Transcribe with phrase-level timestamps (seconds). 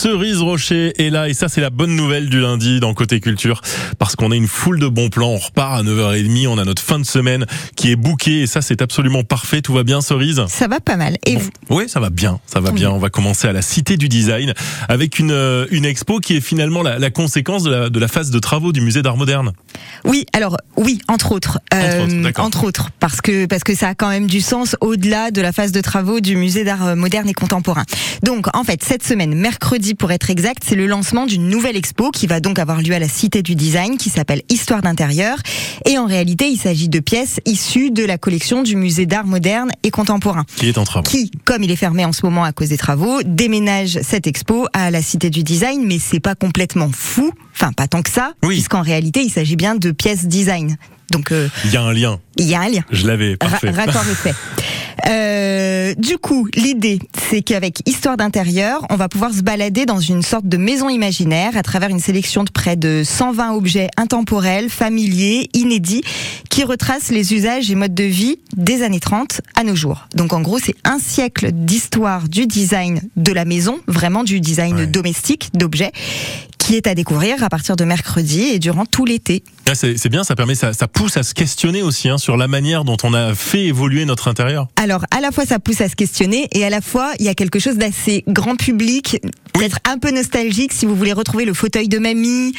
[0.00, 3.62] Cerise Rocher est là et ça c'est la bonne nouvelle du lundi dans Côté Culture
[3.98, 6.80] parce qu'on a une foule de bons plans, on repart à 9h30, on a notre
[6.80, 10.40] fin de semaine qui est bookée et ça c'est absolument parfait, tout va bien Cerise?
[10.46, 11.16] Ça va pas mal.
[11.26, 11.40] Et Bon.
[11.40, 11.50] vous?
[11.78, 14.54] Oui ça va bien, ça va bien, on va commencer à la Cité du Design
[14.88, 18.06] avec une, euh, une expo qui est finalement la, la conséquence de la, de la
[18.06, 19.50] phase de travaux du musée d'art moderne.
[20.04, 22.44] Oui, alors oui, entre autres, Entre autres, d'accord.
[22.44, 25.50] entre autres, parce que parce que ça a quand même du sens au-delà de la
[25.50, 27.82] phase de travaux du musée d'art euh, moderne et contemporain.
[28.22, 32.10] Donc en fait, cette semaine, mercredi pour être exact, c'est le lancement d'une nouvelle expo
[32.10, 35.38] qui va donc avoir lieu à la Cité du Design, qui s'appelle Histoire d'intérieur.
[35.86, 39.70] Et en réalité, il s'agit de pièces issues de la collection du musée d'art moderne
[39.82, 40.44] et contemporain.
[40.56, 41.08] Qui est en travaux.
[41.08, 44.66] qui, comme il est fermé en ce moment à cause des travaux, déménage cette expo
[44.72, 48.32] à la Cité du Design, mais c'est pas complètement fou, enfin pas tant que ça,
[48.42, 48.54] Oui.
[48.54, 50.76] puisqu'en réalité il s'agit bien de pièces design.
[51.10, 52.82] Donc euh, Il y a un lien, il y a un lien.
[52.90, 53.70] je l'avais, Ra- parfait.
[53.70, 54.34] Raccord est fait.
[55.06, 56.98] Euh, du coup, l'idée,
[57.30, 61.56] c'est qu'avec Histoire d'intérieur, on va pouvoir se balader dans une sorte de maison imaginaire
[61.56, 66.02] à travers une sélection de près de 120 objets intemporels, familiers, inédits,
[66.50, 70.08] qui retracent les usages et modes de vie des années 30 à nos jours.
[70.14, 74.76] Donc en gros, c'est un siècle d'histoire du design de la maison, vraiment du design
[74.76, 74.86] Ouais.
[74.86, 75.92] domestique, d'objets,
[76.68, 79.42] qui est à découvrir à partir de mercredi et durant tout l'été.
[79.70, 82.46] Ah, c'est bien, ça permet, ça, ça pousse à se questionner aussi hein, sur la
[82.46, 84.68] manière dont on a fait évoluer notre intérieur.
[84.76, 87.28] Alors, à la fois, ça pousse à se questionner, et à la fois, il y
[87.30, 89.18] a quelque chose d'assez grand public,
[89.54, 92.52] peut-être un peu nostalgique, si vous voulez retrouver le fauteuil de mamie,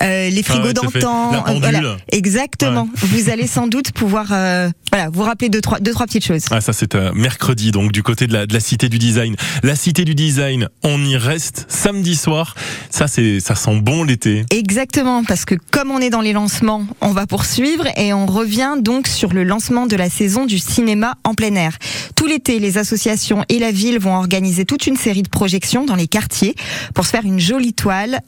[0.00, 1.00] euh, les frigos ouais, à fait.
[1.00, 1.34] d'antan.
[1.48, 2.88] Euh, voilà, exactement.
[2.96, 6.44] Vous allez sans doute pouvoir, euh, voilà, vous rappeler deux trois, deux trois petites choses.
[6.52, 9.34] Ah, ça c'est euh, mercredi, donc du côté de la, de la Cité du Design.
[9.64, 12.54] La Cité du Design, on y reste samedi soir.
[12.90, 14.44] Ça, c'est, ça sent bon l'été.
[14.50, 18.74] Exactement, parce que comme on est dans les lancements, on va poursuivre et on revient
[18.80, 21.76] donc sur le lancement de la saison du cinéma en plein air.
[22.14, 25.96] Tout l'été, les associations et la ville vont organiser toute une série de projections dans
[25.96, 26.54] les quartiers
[26.94, 28.20] pour se faire une jolie toile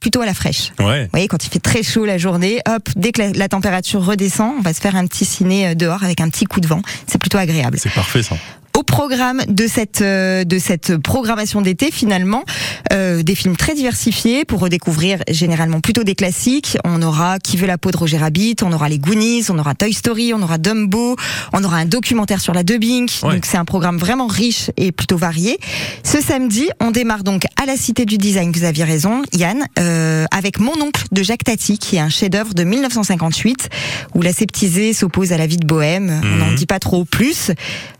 [0.00, 0.72] plutôt à la fraîche.
[0.78, 1.04] Ouais.
[1.04, 4.04] Vous voyez, quand il fait très chaud la journée, hop, dès que la, la température
[4.04, 6.68] redescend, on va se faire un petit ciné euh, dehors avec un petit coup de
[6.68, 6.82] vent.
[7.06, 7.78] C'est plutôt agréable.
[7.80, 8.36] C'est parfait ça.
[8.78, 12.44] Au programme de cette euh, de cette programmation d'été, finalement,
[12.92, 16.78] euh, des films très diversifiés pour redécouvrir généralement plutôt des classiques.
[16.84, 19.74] On aura Qui veut la peau de Roger Rabbit, on aura les Goonies, on aura
[19.74, 21.16] Toy Story, on aura Dumbo,
[21.52, 23.08] on aura un documentaire sur la dubbing.
[23.24, 23.34] Ouais.
[23.34, 25.58] Donc c'est un programme vraiment riche et plutôt varié.
[26.04, 28.52] Ce samedi, on démarre donc à la Cité du Design.
[28.52, 32.54] Vous aviez raison, Yann, euh, avec Mon oncle de Jacques Tati, qui est un chef-d'œuvre
[32.54, 33.70] de 1958
[34.14, 36.20] où la sceptisée s'oppose à la vie de bohème.
[36.22, 36.54] On n'en Mhm.
[36.54, 37.50] dit pas trop plus.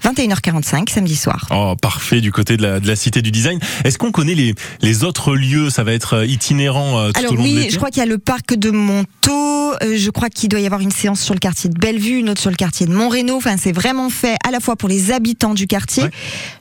[0.05, 1.47] 21h45 samedi soir.
[1.51, 3.59] Oh, parfait du côté de la, de la Cité du Design.
[3.85, 5.71] Est-ce qu'on connaît les, les autres lieux?
[5.71, 7.71] Ça va être euh, itinérant euh, tout Alors au long de oui, l'été?
[7.71, 10.67] je crois qu'il y a le parc de Montaut, euh, je crois qu'il doit y
[10.67, 13.37] avoir une séance sur le quartier de Bellevue, une autre sur le quartier de Montrénaud.
[13.37, 16.11] Enfin, c'est vraiment fait à la fois pour les habitants du quartier, Ouais.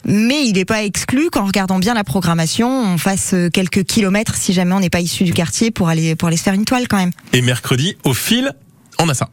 [0.06, 4.53] mais il n'est pas exclu qu'en regardant bien la programmation, on fasse quelques kilomètres si
[4.53, 6.88] jamais on n'est pas issu du quartier pour aller pour aller se faire une toile
[6.88, 7.12] quand même.
[7.34, 8.51] Et mercredi, au fil,
[9.00, 9.29] on a ça.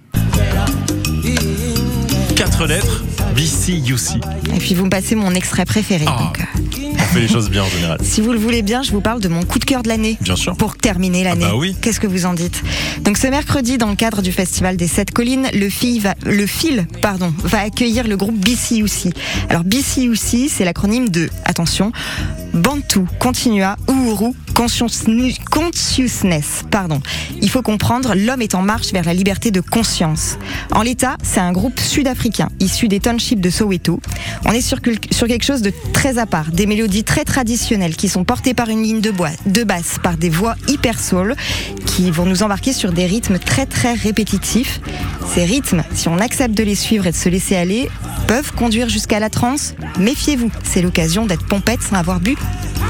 [2.37, 3.05] Quatre lettres,
[3.35, 4.23] BCUC.
[4.55, 6.05] Et puis vous me passez mon extrait préféré.
[6.07, 6.19] Ah.
[6.19, 7.99] Donc, euh, On fait les choses bien en général.
[8.03, 10.17] si vous le voulez bien, je vous parle de mon coup de cœur de l'année.
[10.21, 10.57] Bien sûr.
[10.57, 11.45] pour terminer l'année.
[11.45, 11.75] bah oui.
[11.81, 12.63] Qu'est-ce que vous en dites?
[13.03, 16.47] Donc ce mercredi, dans le cadre du festival des Sept Collines, le fil va, le
[16.47, 19.13] fil, pardon, va accueillir le groupe BCUC.
[19.51, 21.93] Alors BCUC, c'est l'acronyme de, attention,
[22.55, 27.01] Bantu, Continua, Uhuru, Consciousness, pardon.
[27.43, 30.39] Il faut comprendre, l'homme est en marche vers la liberté de conscience.
[30.71, 34.01] En l'état, c'est un groupe sud-africain, issu des townships de Soweto.
[34.45, 38.23] On est sur quelque chose de très à part, des mélodies très traditionnelles qui sont
[38.23, 41.35] portées par une ligne de, bois, de basse, par des voix hyper soul,
[41.87, 44.81] qui vont nous embarquer sur des rythmes très très répétitifs.
[45.35, 47.91] Ces rythmes, si on accepte de les suivre et de se laisser aller,
[48.29, 49.75] peuvent conduire jusqu'à la transe.
[49.99, 52.37] Méfiez-vous, c'est l'occasion d'être pompette sans avoir bu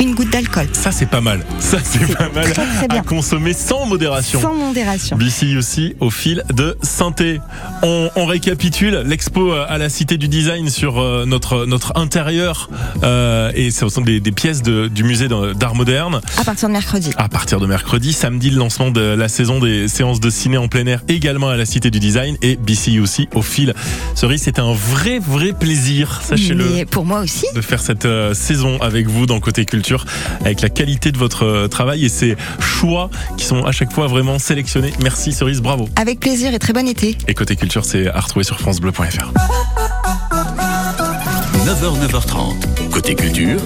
[0.00, 0.66] une goutte d'alcool.
[0.72, 1.44] Ça, c'est pas mal.
[1.60, 2.98] Ça, c'est pas mal très, très bien.
[3.00, 4.40] à consommer sans modération.
[4.40, 5.16] Sans modération.
[5.16, 7.40] BCUC au fil de synthé.
[7.82, 12.68] On, on récapitule l'expo euh, à la Cité du Design sur euh, notre notre intérieur
[13.02, 16.20] euh, et ce sont des, des pièces de- du musée d'art moderne.
[16.38, 17.10] À partir de mercredi.
[17.16, 20.68] À partir de mercredi, samedi, le lancement de la saison des séances de ciné en
[20.68, 23.74] plein air également à la Cité du Design et BCUC au fil.
[24.14, 27.46] Cerise, c'était un vrai vrai plaisir, sachez-le pour moi aussi.
[27.54, 29.93] de faire cette euh, saison avec vous dans Côté Culture,
[30.40, 34.06] avec la qualité de votre euh, travail et ces choix qui sont à chaque fois
[34.06, 34.92] vraiment sélectionnés.
[35.02, 35.88] Merci Cerise, bravo.
[35.96, 37.16] Avec plaisir et très bon été.
[37.28, 39.32] Et Côté Culture, c'est à retrouver sur francebleu.fr.
[41.64, 42.90] 9h, 9h30.
[42.90, 43.58] Côté culture,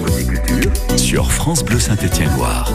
[0.95, 2.71] sur France Bleu Saint-Étienne-Loire.